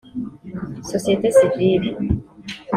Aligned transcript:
sosiyete 0.89 1.27
sivile 1.37 1.89